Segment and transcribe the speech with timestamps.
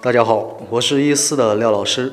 [0.00, 2.12] 大家好，我是一四的廖老师。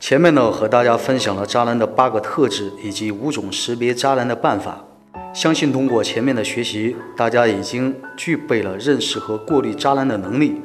[0.00, 4.84] 前面呢和大家分享了渣男的八个特质以及五种识别渣男的办法。
[5.32, 10.60] 相信通过前面的学习，大家已经具备了认识和过滤渣男的能力。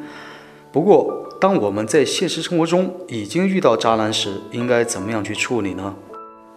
[0.71, 5.93] 不过，当我们在现实生活中已经遇到渣男时，应该怎么样去处理呢？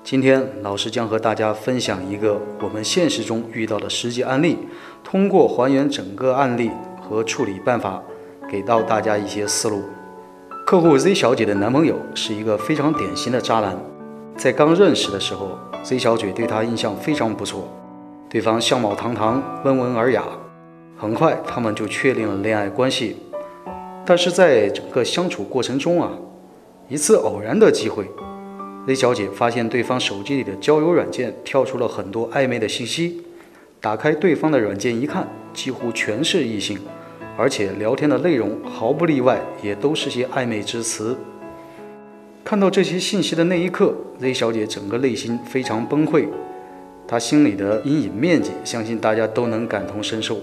[0.03, 4.57] 今天老师将和大家分享一个我们现实中遇到的实际案例，
[5.03, 6.71] 通过还原整个案例
[7.03, 8.03] 和处理办法。
[8.55, 9.83] 给到大家一些思路。
[10.65, 13.77] 客户 Z 小姐的男朋友是一个非常典型的渣男，
[14.37, 17.67] 在刚认识的时候，Z 小姐对他印象非常不错，
[18.31, 20.23] 对方相貌堂堂，温文尔雅。
[20.97, 23.17] 很快，他们就确定了恋爱关系。
[24.07, 26.13] 但是在整个相处过程中啊，
[26.89, 28.09] 一次偶然的机会
[28.87, 33.25] ，Z 小姐发现对方手机里的交友软件跳出了很多暧昧的信息，
[33.81, 36.79] 打开对方的软件一看，几乎全是异性。
[37.37, 41.17] 而且聊天的内容毫不例外，也都是些暧昧之词。
[42.45, 46.29] 看到这些信息的那一刻，Z 小姐整个内心非常崩溃，
[47.09, 50.39] 她心里的阴影面积，相信大家都能感同身受。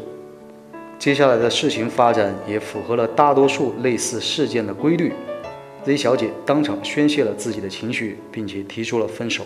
[1.00, 5.14] 接下来的事情发展也符合了大多数类似事件的规律
[5.86, 9.46] ，Z 小姐当场宣泄了自己的情绪，并且提出了分手。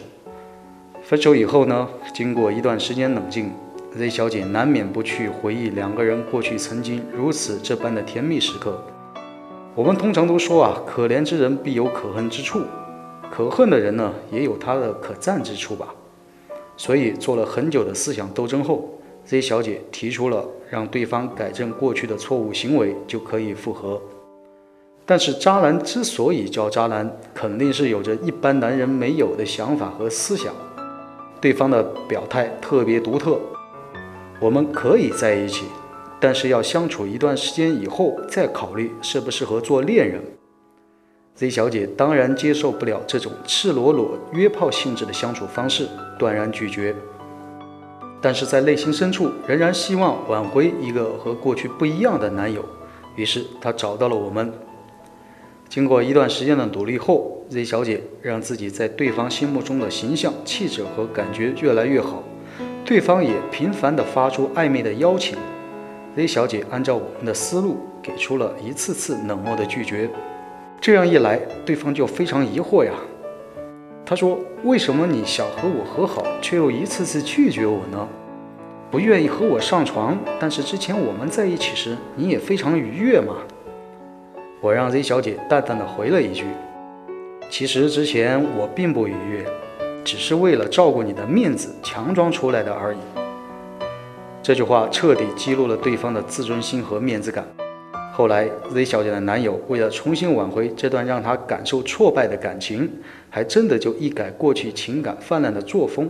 [1.03, 3.51] 分手以后呢，经过一段时间冷静。
[3.97, 8.77] Z 小姐难免不去回忆两个人过去曾经如此这般的甜蜜时刻。
[9.73, 12.63] 我们通常都说啊，可怜之人必有可恨之处，
[13.31, 15.95] 可恨的人呢也有他的可赞之处吧。
[16.75, 24.01] 所以做了很久的思想斗争后，Z 小姐提出了让对方改正过去的错误行为就可以复合。
[25.05, 30.53] 但是渣男之所以叫渣男，肯定是有着一般男人没有的想法和思想。
[31.39, 33.39] 对方的表态特别独特。
[34.39, 35.65] 我们可以在一起，
[36.19, 40.21] 但是要相处一段时间以后再考虑适不适合做恋人。
[41.35, 45.87] Z 小姐当然接受不了这种赤裸裸约炮性质的相处方式，
[46.17, 46.95] 断然拒绝。
[48.21, 52.63] 但是在内心深处，仍然希望挽回一个和过去不一样的男友。
[53.15, 54.53] 于是她找到了我们。
[55.67, 62.23] 经过一段时间的努力后，Z 小姐让自己在对方心目中的形象、气质和感觉越来越好。
[62.85, 65.35] 对方也频繁地发出暧昧的邀请
[66.15, 70.07] ，Z 小姐按照我们的思路，给出了一次次冷漠的拒绝。
[70.79, 72.91] 这样一来，对方就非常疑惑呀。
[74.05, 78.07] 他说：“为什么你想和我和好，却又一次次拒绝我呢？
[78.91, 83.37] 不愿意和我上床，但是之前我们在一起时，你也非常愉悦嘛。”
[84.61, 86.45] 我让 Z 小姐淡淡的回了一句
[87.49, 89.43] ：“其实之前我并不愉悦。”
[90.05, 92.97] 只是为了照顾你的面子，强装出来的而已。
[94.43, 97.43] 这句话彻底激怒了对方的自尊心和面子感。
[98.13, 102.87] 后来，Z 小姐的男友为了重新挽回这段让她感受挫败的感情，
[103.31, 106.07] 还真的就一改过去情感泛滥的作风，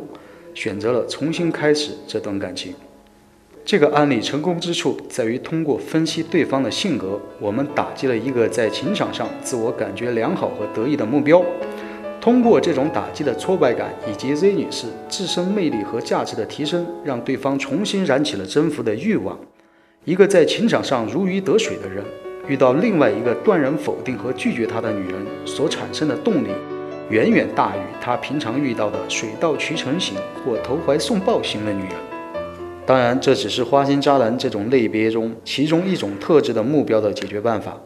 [0.54, 2.76] 选择了重新开始这段感情。
[3.64, 11.42] 这个案例成功之处在于，通过分析对方的性格，我们打击了一个在情场上自我感觉良好和得意的目标。
[12.26, 19.38] 通过这种打击的挫败感，以及 Z 女士自身魅力和价值的提升，让对方重新燃起了征服的欲望。
[20.06, 22.04] 一个在情场上如鱼得水的人，
[22.48, 26.48] 遇到另外一个断然否定和拒绝他的女人，所产生的动力，
[27.12, 31.92] 远远大于他平常遇到的水到渠成型或投怀送抱型的女人。
[32.88, 37.78] 当然，这只是花心渣男这种类别中其中一种特质的目标的解决办法。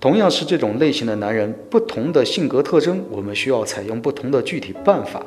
[0.00, 5.20] 同样是这种类型的男人，不同的性格特征，我们需要采用不同的具体办法。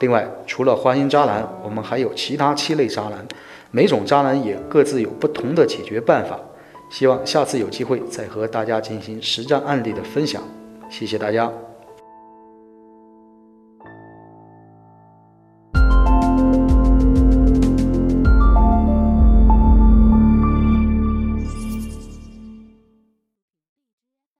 [0.00, 3.26] 另外，除了花心渣男，我们还有其他七类渣男，
[3.70, 6.38] 每种渣男也各自有不同的解决办法。
[6.90, 10.42] 希望下次有机会再和大家进行实战案例的分享。
[10.90, 11.50] 谢谢大家。